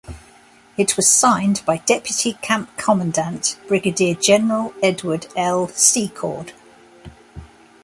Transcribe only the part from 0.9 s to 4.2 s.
was signed by deputy camp commandant Brigadier